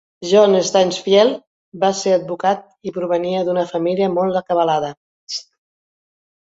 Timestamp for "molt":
4.19-4.45